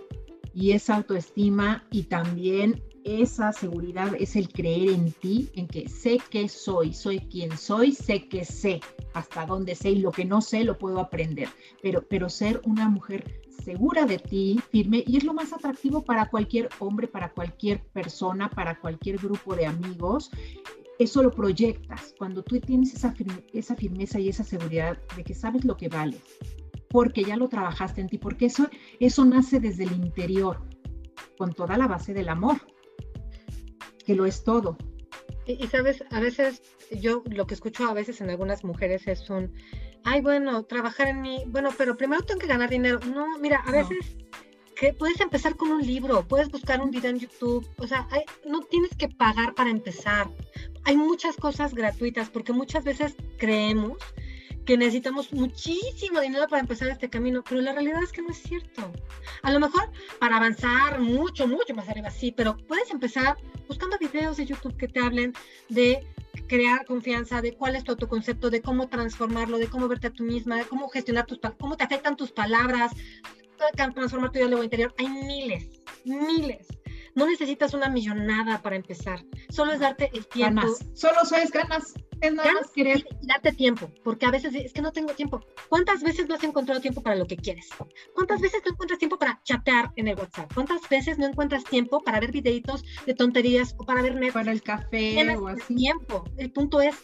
y 0.53 0.73
esa 0.73 0.97
autoestima 0.97 1.85
y 1.93 2.03
también 2.03 2.83
esa 3.05 3.53
seguridad 3.53 4.11
es 4.19 4.35
el 4.35 4.49
creer 4.49 4.89
en 4.89 5.13
ti, 5.13 5.51
en 5.55 5.69
que 5.69 5.89
sé 5.89 6.19
que 6.29 6.49
soy, 6.49 6.93
soy 6.93 7.21
quien 7.21 7.57
soy, 7.57 7.93
sé 7.93 8.27
que 8.27 8.45
sé 8.45 8.81
hasta 9.15 9.47
dónde 9.47 9.77
sé 9.77 9.91
y 9.91 10.01
lo 10.01 10.11
que 10.11 10.25
no 10.25 10.41
sé 10.41 10.65
lo 10.65 10.77
puedo 10.77 10.99
aprender, 10.99 11.49
pero, 11.81 12.03
pero 12.09 12.29
ser 12.29 12.61
una 12.65 12.89
mujer 12.89 13.41
segura 13.65 14.05
de 14.05 14.19
ti, 14.19 14.61
firme, 14.71 15.05
y 15.07 15.17
es 15.17 15.25
lo 15.25 15.33
más 15.33 15.53
atractivo 15.53 16.05
para 16.05 16.29
cualquier 16.29 16.69
hombre, 16.81 17.07
para 17.07 17.33
cualquier 17.33 17.83
persona, 17.93 18.51
para 18.51 18.81
cualquier 18.81 19.19
grupo 19.19 19.55
de 19.55 19.67
amigos, 19.67 20.31
eso 20.99 21.23
lo 21.23 21.31
proyectas 21.31 22.15
cuando 22.19 22.43
tú 22.43 22.59
tienes 22.61 22.95
esa, 22.95 23.15
esa 23.53 23.77
firmeza 23.77 24.19
y 24.19 24.29
esa 24.29 24.45
seguridad 24.45 24.99
de 25.17 25.25
que 25.25 25.35
sabes 25.35 25.65
lo 25.65 25.77
que 25.77 25.89
vale, 25.89 26.19
porque 26.89 27.25
ya 27.25 27.37
lo 27.37 27.49
trabajaste 27.49 28.01
en 28.01 28.09
ti, 28.09 28.19
porque 28.19 28.47
eso, 28.47 28.69
eso 29.01 29.25
nace 29.25 29.61
desde 29.61 29.85
el 29.85 29.93
interior, 29.93 30.63
con 31.39 31.53
toda 31.53 31.77
la 31.77 31.87
base 31.87 32.15
del 32.15 32.29
amor, 32.29 32.61
que 34.05 34.15
lo 34.15 34.27
es 34.27 34.45
todo. 34.45 34.77
Y, 35.47 35.63
y, 35.63 35.67
sabes, 35.69 36.03
a 36.11 36.21
veces 36.21 36.63
yo 37.01 37.23
lo 37.31 37.47
que 37.47 37.55
escucho 37.55 37.87
a 37.87 37.95
veces 37.95 38.21
en 38.21 38.31
algunas 38.31 38.65
mujeres 38.65 39.07
es 39.07 39.29
un, 39.31 39.53
ay, 40.05 40.21
bueno, 40.21 40.63
trabajar 40.65 41.09
en 41.09 41.21
mí, 41.21 41.45
bueno, 41.49 41.71
pero 41.77 41.97
primero 41.97 42.23
tengo 42.23 42.41
que 42.41 42.47
ganar 42.47 42.71
dinero. 42.71 43.01
No, 43.01 43.39
mira, 43.39 43.63
a 43.67 43.73
veces 43.73 44.17
que 44.77 44.93
puedes 44.93 45.21
empezar 45.21 45.57
con 45.57 45.71
un 45.71 45.85
libro, 45.85 46.27
puedes 46.27 46.51
buscar 46.51 46.81
un 46.81 46.91
video 46.91 47.11
en 47.11 47.19
YouTube, 47.19 47.69
o 47.79 47.87
sea, 47.87 48.07
no 48.47 48.61
tienes 48.63 48.91
que 48.97 49.09
pagar 49.09 49.55
para 49.55 49.71
empezar. 49.71 50.29
Hay 50.87 50.97
muchas 50.97 51.37
cosas 51.37 51.75
gratuitas 51.75 52.31
porque 52.31 52.53
muchas 52.53 52.85
veces 52.85 53.17
creemos 53.39 53.99
que 54.65 54.77
necesitamos 54.77 55.33
muchísimo 55.33 56.21
dinero 56.21 56.47
para 56.49 56.61
empezar 56.61 56.89
este 56.89 57.11
camino, 57.11 57.43
pero 57.43 57.61
la 57.61 57.73
realidad 57.73 58.01
es 58.05 58.13
que 58.13 58.23
no 58.23 58.31
es 58.31 58.39
cierto. 58.39 58.93
A 59.43 59.51
lo 59.51 59.59
mejor 59.59 59.91
para 60.21 60.37
avanzar 60.37 61.01
mucho, 61.01 61.49
mucho 61.49 61.75
más 61.75 61.89
arriba, 61.89 62.11
sí, 62.11 62.31
pero 62.31 62.57
puedes 62.69 62.89
empezar 62.93 63.37
buscando 63.67 63.99
videos 63.99 64.37
de 64.37 64.47
YouTube 64.47 64.77
que 64.77 64.87
te 64.87 65.01
hablen 65.01 65.33
de 65.69 66.07
crear 66.47 66.87
confianza, 66.87 67.43
de 67.43 67.57
cuál 67.57 67.75
es 67.75 67.83
tu 67.83 67.91
autoconcepto, 67.91 68.49
de 68.49 68.63
cómo 68.63 68.89
transformarlo, 68.89 69.59
de 69.59 69.67
cómo 69.67 69.89
verte 69.89 70.07
a 70.07 70.13
tú 70.13 70.23
misma, 70.23 70.57
de 70.57 70.67
cómo 70.67 70.89
gestionar 70.89 71.27
tus, 71.27 71.41
cómo 71.59 71.77
te 71.77 71.83
afectan 71.83 72.17
tus 72.17 72.31
palabras, 72.31 72.93
transformar 73.75 74.31
tu 74.31 74.39
diálogo 74.39 74.63
interior. 74.63 74.95
Hay 74.99 75.09
miles, 75.09 75.69
miles. 76.05 76.69
No 77.17 77.27
necesitas 77.27 77.75
una 77.75 77.89
millonada 77.89 78.61
para 78.63 78.77
empezar. 78.77 79.25
Solo 79.49 79.73
es 79.73 79.81
darte 79.81 80.11
el 80.13 80.27
tiempo. 80.27 80.67
Solo 80.95 81.23
es 81.23 81.51
ganas. 81.51 81.95
Es 82.21 82.35
nada 82.35 82.53
más 82.53 82.71
querer. 82.71 83.07
darte 83.23 83.53
tiempo, 83.53 83.91
porque 84.03 84.27
a 84.27 84.31
veces 84.31 84.55
es 84.55 84.73
que 84.73 84.83
no 84.83 84.93
tengo 84.93 85.13
tiempo. 85.13 85.41
¿Cuántas 85.69 86.03
veces 86.03 86.29
no 86.29 86.35
has 86.35 86.45
encontrado 86.45 86.81
tiempo 86.81 87.03
para 87.03 87.17
lo 87.17 87.27
que 87.27 87.37
quieres? 87.37 87.69
¿Cuántas 88.15 88.41
veces 88.41 88.63
no 88.65 88.73
encuentras 88.73 88.99
tiempo 88.99 89.19
para 89.19 89.41
chatear 89.45 89.93
en 89.97 90.09
el 90.09 90.17
WhatsApp? 90.17 90.53
¿Cuántas 90.55 90.89
veces 90.89 91.19
no 91.19 91.27
encuentras 91.27 91.65
tiempo 91.65 92.01
para 92.01 92.21
ver 92.21 92.33
videitos 92.33 92.85
de 93.07 93.15
tonterías 93.15 93.75
o 93.79 93.85
para 93.85 94.03
ver 94.03 94.15
Netflix? 94.15 94.33
Para 94.33 94.53
el 94.53 94.63
café 94.63 95.37
o 95.37 95.49
así. 95.49 95.75
tiempo. 95.75 96.25
El 96.37 96.51
punto 96.51 96.81
es, 96.81 96.95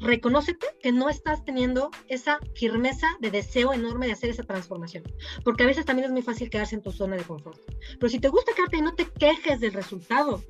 reconócete 0.00 0.66
que 0.80 0.92
no 0.92 1.08
estás 1.08 1.44
teniendo 1.44 1.90
esa 2.08 2.38
firmeza 2.54 3.08
de 3.20 3.30
deseo 3.30 3.72
enorme 3.72 4.06
de 4.06 4.12
hacer 4.12 4.30
esa 4.30 4.44
transformación. 4.44 5.04
Porque 5.44 5.64
a 5.64 5.66
veces 5.66 5.84
también 5.84 6.06
es 6.06 6.12
muy 6.12 6.22
fácil 6.22 6.50
quedarse 6.50 6.76
en 6.76 6.82
tu 6.82 6.92
zona 6.92 7.16
de 7.16 7.24
confort. 7.24 7.58
Pero 7.98 8.08
si 8.08 8.18
te 8.18 8.28
gusta 8.28 8.52
quedarte 8.54 8.78
y 8.78 8.82
no 8.82 8.94
te 8.94 9.06
quejes 9.06 9.60
del 9.60 9.72
resultado, 9.72 10.42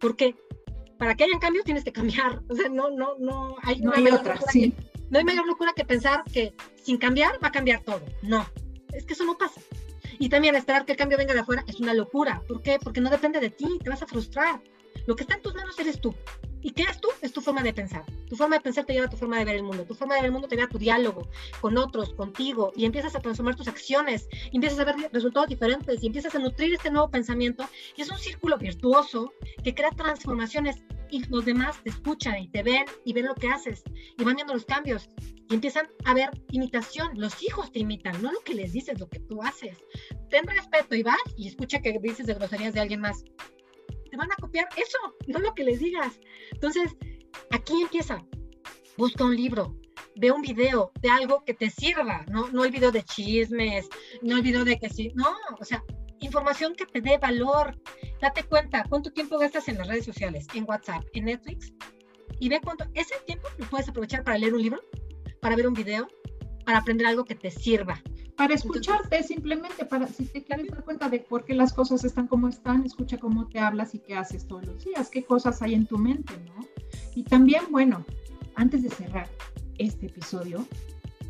porque 0.00 0.34
para 1.02 1.16
que 1.16 1.24
hayan 1.24 1.40
cambios 1.40 1.64
tienes 1.64 1.82
que 1.82 1.92
cambiar. 1.92 2.40
O 2.48 2.54
sea, 2.54 2.68
no, 2.68 2.88
no, 2.88 3.16
no 3.18 3.56
hay, 3.64 3.80
no 3.80 3.92
hay 3.92 4.06
otra, 4.06 4.38
sí. 4.52 4.72
no 5.10 5.18
hay 5.18 5.24
mayor 5.24 5.44
locura 5.48 5.72
que 5.74 5.84
pensar 5.84 6.22
que 6.32 6.54
sin 6.80 6.96
cambiar 6.96 7.42
va 7.42 7.48
a 7.48 7.50
cambiar 7.50 7.82
todo. 7.82 8.02
No, 8.22 8.46
es 8.92 9.04
que 9.04 9.14
eso 9.14 9.24
no 9.24 9.36
pasa. 9.36 9.60
Y 10.20 10.28
también 10.28 10.54
esperar 10.54 10.84
que 10.84 10.92
el 10.92 10.98
cambio 10.98 11.18
venga 11.18 11.34
de 11.34 11.40
afuera 11.40 11.64
es 11.66 11.80
una 11.80 11.92
locura. 11.92 12.40
¿Por 12.46 12.62
qué? 12.62 12.78
Porque 12.80 13.00
no 13.00 13.10
depende 13.10 13.40
de 13.40 13.50
ti, 13.50 13.80
te 13.82 13.90
vas 13.90 14.00
a 14.00 14.06
frustrar. 14.06 14.62
Lo 15.06 15.16
que 15.16 15.24
está 15.24 15.34
en 15.34 15.42
tus 15.42 15.56
manos 15.56 15.76
eres 15.80 16.00
tú. 16.00 16.14
¿Y 16.64 16.70
qué 16.70 16.84
es 16.84 17.00
tú? 17.00 17.08
Es 17.20 17.32
tu 17.32 17.40
forma 17.40 17.62
de 17.64 17.74
pensar. 17.74 18.04
Tu 18.28 18.36
forma 18.36 18.56
de 18.56 18.62
pensar 18.62 18.84
te 18.84 18.92
lleva 18.92 19.06
a 19.06 19.10
tu 19.10 19.16
forma 19.16 19.36
de 19.38 19.44
ver 19.44 19.56
el 19.56 19.64
mundo. 19.64 19.84
Tu 19.84 19.94
forma 19.94 20.14
de 20.14 20.20
ver 20.20 20.26
el 20.26 20.32
mundo 20.32 20.46
te 20.46 20.54
lleva 20.54 20.66
a 20.66 20.70
tu 20.70 20.78
diálogo 20.78 21.28
con 21.60 21.76
otros, 21.76 22.14
contigo, 22.14 22.72
y 22.76 22.84
empiezas 22.84 23.16
a 23.16 23.20
transformar 23.20 23.56
tus 23.56 23.66
acciones, 23.66 24.28
y 24.52 24.56
empiezas 24.56 24.78
a 24.78 24.84
ver 24.84 24.94
resultados 25.12 25.48
diferentes, 25.48 26.02
y 26.02 26.06
empiezas 26.06 26.36
a 26.36 26.38
nutrir 26.38 26.74
este 26.74 26.92
nuevo 26.92 27.10
pensamiento. 27.10 27.68
Y 27.96 28.02
es 28.02 28.10
un 28.10 28.18
círculo 28.18 28.58
virtuoso 28.58 29.32
que 29.64 29.74
crea 29.74 29.90
transformaciones 29.90 30.84
y 31.12 31.24
los 31.26 31.44
demás 31.44 31.80
te 31.84 31.90
escuchan 31.90 32.38
y 32.38 32.48
te 32.48 32.64
ven 32.64 32.84
y 33.04 33.12
ven 33.12 33.26
lo 33.26 33.34
que 33.34 33.48
haces 33.48 33.84
y 34.18 34.24
van 34.24 34.34
viendo 34.34 34.54
los 34.54 34.64
cambios 34.64 35.08
y 35.48 35.54
empiezan 35.54 35.86
a 36.04 36.14
ver 36.14 36.30
imitación. 36.50 37.10
Los 37.14 37.40
hijos 37.42 37.70
te 37.70 37.80
imitan, 37.80 38.20
no 38.22 38.32
lo 38.32 38.40
que 38.40 38.54
les 38.54 38.72
dices, 38.72 38.98
lo 38.98 39.08
que 39.08 39.20
tú 39.20 39.42
haces. 39.42 39.78
Ten 40.30 40.46
respeto 40.46 40.96
y 40.96 41.02
vas 41.02 41.20
y 41.36 41.48
escucha 41.48 41.80
que 41.80 41.98
dices 42.00 42.26
de 42.26 42.34
groserías 42.34 42.74
de 42.74 42.80
alguien 42.80 43.00
más 43.00 43.22
te 44.12 44.18
van 44.18 44.30
a 44.30 44.36
copiar 44.36 44.68
eso, 44.76 44.98
no 45.26 45.38
lo 45.38 45.54
que 45.54 45.64
les 45.64 45.80
digas. 45.80 46.20
Entonces, 46.52 46.94
aquí 47.50 47.80
empieza. 47.80 48.22
Busca 48.98 49.24
un 49.24 49.34
libro, 49.34 49.74
ve 50.16 50.30
un 50.30 50.42
video 50.42 50.92
de 51.00 51.08
algo 51.08 51.42
que 51.46 51.54
te 51.54 51.70
sirva, 51.70 52.26
no, 52.30 52.48
no 52.50 52.62
el 52.64 52.70
video 52.70 52.92
de 52.92 53.02
chismes, 53.02 53.88
no 54.20 54.36
el 54.36 54.42
video 54.42 54.66
de 54.66 54.78
que 54.78 54.90
sí, 54.90 55.12
no, 55.14 55.34
o 55.58 55.64
sea, 55.64 55.82
información 56.24 56.74
que 56.74 56.86
te 56.86 57.00
dé 57.00 57.18
valor. 57.18 57.78
Date 58.20 58.44
cuenta 58.44 58.84
cuánto 58.88 59.12
tiempo 59.12 59.38
gastas 59.38 59.68
en 59.68 59.78
las 59.78 59.88
redes 59.88 60.04
sociales, 60.04 60.46
en 60.54 60.64
WhatsApp, 60.68 61.04
en 61.12 61.26
Netflix, 61.26 61.72
y 62.38 62.48
ve 62.48 62.60
cuánto, 62.62 62.84
ese 62.94 63.14
tiempo 63.26 63.48
lo 63.58 63.66
puedes 63.66 63.88
aprovechar 63.88 64.24
para 64.24 64.38
leer 64.38 64.54
un 64.54 64.62
libro, 64.62 64.80
para 65.40 65.56
ver 65.56 65.66
un 65.66 65.74
video, 65.74 66.08
para 66.64 66.78
aprender 66.78 67.06
algo 67.06 67.24
que 67.24 67.34
te 67.34 67.50
sirva 67.50 68.00
para 68.36 68.54
escucharte 68.54 69.22
simplemente, 69.22 69.84
para 69.84 70.06
si 70.06 70.24
te 70.24 70.42
quieres 70.42 70.68
dar 70.68 70.84
cuenta 70.84 71.08
de 71.08 71.20
por 71.20 71.44
qué 71.44 71.54
las 71.54 71.72
cosas 71.72 72.04
están 72.04 72.26
como 72.26 72.48
están, 72.48 72.84
escucha 72.84 73.18
cómo 73.18 73.46
te 73.46 73.58
hablas 73.58 73.94
y 73.94 73.98
qué 74.00 74.16
haces 74.16 74.46
todos 74.46 74.66
los 74.66 74.84
días, 74.84 75.10
qué 75.10 75.24
cosas 75.24 75.62
hay 75.62 75.74
en 75.74 75.86
tu 75.86 75.98
mente, 75.98 76.34
¿no? 76.46 76.66
Y 77.14 77.24
también, 77.24 77.62
bueno, 77.70 78.04
antes 78.54 78.82
de 78.82 78.90
cerrar 78.90 79.28
este 79.78 80.06
episodio, 80.06 80.66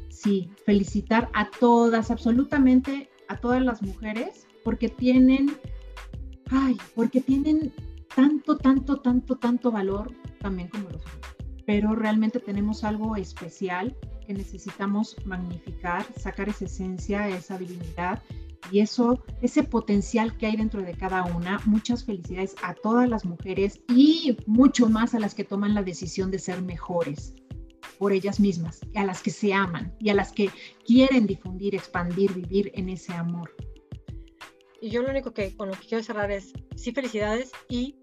sí, 0.08 0.50
felicitar 0.64 1.28
a 1.34 1.50
todas, 1.50 2.10
absolutamente 2.10 3.10
a 3.28 3.36
todas 3.36 3.62
las 3.62 3.82
mujeres, 3.82 4.46
porque 4.64 4.88
tienen, 4.88 5.56
ay, 6.50 6.76
porque 6.94 7.20
tienen 7.20 7.72
tanto, 8.14 8.56
tanto, 8.56 9.00
tanto, 9.00 9.36
tanto 9.36 9.70
valor 9.70 10.12
también 10.40 10.68
como 10.68 10.90
los 10.90 11.04
hombres. 11.04 11.36
Pero 11.66 11.94
realmente 11.94 12.40
tenemos 12.40 12.84
algo 12.84 13.16
especial 13.16 13.96
que 14.26 14.34
necesitamos 14.34 15.16
magnificar, 15.24 16.06
sacar 16.18 16.48
esa 16.48 16.64
esencia, 16.64 17.28
esa 17.28 17.58
divinidad 17.58 18.22
y 18.70 18.80
eso, 18.80 19.22
ese 19.40 19.62
potencial 19.62 20.36
que 20.36 20.46
hay 20.46 20.56
dentro 20.56 20.82
de 20.82 20.94
cada 20.94 21.24
una. 21.24 21.60
Muchas 21.64 22.04
felicidades 22.04 22.54
a 22.62 22.74
todas 22.74 23.08
las 23.08 23.24
mujeres 23.24 23.80
y 23.88 24.36
mucho 24.46 24.88
más 24.88 25.14
a 25.14 25.20
las 25.20 25.34
que 25.34 25.44
toman 25.44 25.74
la 25.74 25.82
decisión 25.82 26.30
de 26.30 26.38
ser 26.38 26.62
mejores 26.62 27.34
por 27.98 28.12
ellas 28.12 28.40
mismas, 28.40 28.80
a 28.96 29.04
las 29.04 29.22
que 29.22 29.30
se 29.30 29.52
aman 29.54 29.94
y 30.00 30.10
a 30.10 30.14
las 30.14 30.32
que 30.32 30.50
quieren 30.84 31.26
difundir, 31.26 31.74
expandir, 31.74 32.32
vivir 32.32 32.72
en 32.74 32.88
ese 32.88 33.12
amor. 33.12 33.50
Y 34.82 34.90
yo 34.90 35.00
lo 35.00 35.10
único 35.10 35.32
que 35.32 35.56
con 35.56 35.68
lo 35.68 35.74
que 35.74 35.86
quiero 35.86 36.02
cerrar 36.02 36.32
es, 36.32 36.52
sí, 36.74 36.90
felicidades 36.90 37.52
y 37.68 37.96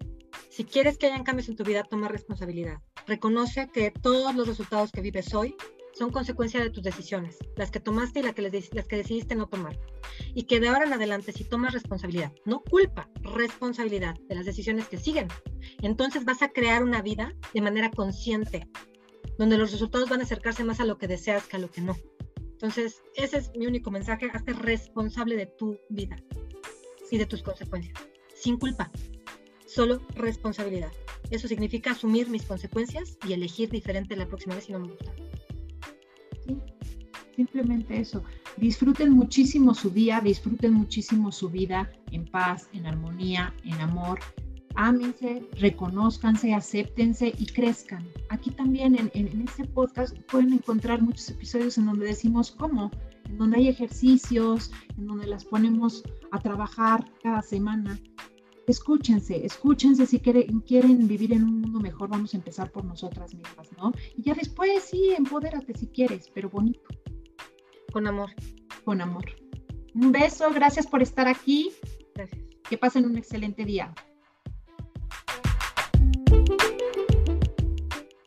si 0.48 0.64
quieres 0.64 0.96
que 0.96 1.08
hayan 1.08 1.24
cambios 1.24 1.50
en 1.50 1.56
tu 1.56 1.62
vida, 1.62 1.84
toma 1.84 2.08
responsabilidad. 2.08 2.80
Reconoce 3.06 3.68
que 3.68 3.90
todos 3.90 4.34
los 4.34 4.48
resultados 4.48 4.90
que 4.90 5.02
vives 5.02 5.34
hoy 5.34 5.54
son 5.92 6.10
consecuencia 6.10 6.58
de 6.58 6.70
tus 6.70 6.82
decisiones, 6.82 7.36
las 7.54 7.70
que 7.70 7.80
tomaste 7.80 8.20
y 8.20 8.22
las 8.22 8.34
que, 8.34 8.40
las 8.72 8.86
que 8.86 8.96
decidiste 8.96 9.34
no 9.34 9.46
tomar. 9.46 9.78
Y 10.34 10.44
que 10.44 10.58
de 10.58 10.68
ahora 10.68 10.86
en 10.86 10.94
adelante, 10.94 11.32
si 11.32 11.44
tomas 11.44 11.74
responsabilidad, 11.74 12.32
no 12.46 12.62
culpa, 12.62 13.10
responsabilidad 13.20 14.14
de 14.30 14.36
las 14.36 14.46
decisiones 14.46 14.88
que 14.88 14.96
siguen, 14.96 15.28
entonces 15.82 16.24
vas 16.24 16.40
a 16.40 16.48
crear 16.48 16.82
una 16.82 17.02
vida 17.02 17.34
de 17.52 17.60
manera 17.60 17.90
consciente, 17.90 18.66
donde 19.36 19.58
los 19.58 19.70
resultados 19.70 20.08
van 20.08 20.20
a 20.20 20.24
acercarse 20.24 20.64
más 20.64 20.80
a 20.80 20.86
lo 20.86 20.96
que 20.96 21.08
deseas 21.08 21.46
que 21.46 21.56
a 21.56 21.60
lo 21.60 21.70
que 21.70 21.82
no. 21.82 21.94
Entonces, 22.52 23.02
ese 23.16 23.36
es 23.36 23.50
mi 23.54 23.66
único 23.66 23.90
mensaje, 23.90 24.30
hazte 24.32 24.54
responsable 24.54 25.36
de 25.36 25.46
tu 25.46 25.78
vida 25.90 26.16
y 27.10 27.18
de 27.18 27.26
tus 27.26 27.42
consecuencias, 27.42 27.98
sin 28.34 28.56
culpa, 28.58 28.90
solo 29.66 30.00
responsabilidad. 30.14 30.92
Eso 31.30 31.46
significa 31.46 31.92
asumir 31.92 32.28
mis 32.28 32.44
consecuencias 32.44 33.16
y 33.28 33.32
elegir 33.32 33.70
diferente 33.70 34.16
la 34.16 34.26
próxima 34.26 34.56
vez 34.56 34.64
si 34.64 34.72
no 34.72 34.80
me 34.80 34.88
gusta. 34.88 35.12
Simplemente 37.36 38.00
eso. 38.00 38.22
Disfruten 38.56 39.12
muchísimo 39.12 39.74
su 39.74 39.90
día, 39.90 40.20
disfruten 40.20 40.72
muchísimo 40.72 41.30
su 41.32 41.48
vida 41.48 41.90
en 42.10 42.26
paz, 42.26 42.68
en 42.72 42.86
armonía, 42.86 43.54
en 43.64 43.80
amor. 43.80 44.18
Ámense, 44.74 45.42
reconozcanse, 45.52 46.52
acéptense 46.52 47.32
y 47.38 47.46
crezcan. 47.46 48.06
Aquí 48.28 48.50
también 48.50 48.96
en, 48.96 49.10
en, 49.14 49.42
este 49.42 49.64
podcast 49.64 50.16
pueden 50.30 50.52
encontrar 50.52 51.00
muchos 51.00 51.30
episodios 51.30 51.78
en 51.78 51.86
donde 51.86 52.06
decimos 52.06 52.50
cómo, 52.50 52.90
en 52.90 53.09
donde 53.40 53.56
hay 53.56 53.68
ejercicios, 53.68 54.70
en 54.98 55.06
donde 55.06 55.26
las 55.26 55.46
ponemos 55.46 56.04
a 56.30 56.38
trabajar 56.38 57.10
cada 57.22 57.40
semana 57.40 57.98
escúchense, 58.66 59.44
escúchense 59.44 60.06
si 60.06 60.20
quieren, 60.20 60.60
quieren 60.60 61.08
vivir 61.08 61.32
en 61.32 61.44
un 61.44 61.60
mundo 61.62 61.80
mejor, 61.80 62.08
vamos 62.08 62.34
a 62.34 62.36
empezar 62.36 62.70
por 62.70 62.84
nosotras 62.84 63.34
mismas, 63.34 63.68
¿no? 63.76 63.92
Y 64.16 64.22
ya 64.22 64.34
después 64.34 64.84
sí, 64.84 65.12
empodérate 65.16 65.76
si 65.76 65.88
quieres, 65.88 66.30
pero 66.32 66.48
bonito. 66.48 66.80
Con 67.92 68.06
amor. 68.06 68.30
Con 68.84 69.00
amor. 69.00 69.24
Un 69.94 70.12
beso, 70.12 70.50
gracias 70.54 70.86
por 70.86 71.02
estar 71.02 71.26
aquí. 71.26 71.72
Gracias. 72.14 72.40
Que 72.68 72.78
pasen 72.78 73.06
un 73.06 73.16
excelente 73.16 73.64
día. 73.64 73.92